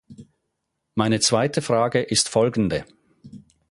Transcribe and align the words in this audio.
Meine 0.95 1.19
zweite 1.19 1.61
Frage 1.61 2.01
ist 2.01 2.27
Folgende. 2.27 2.85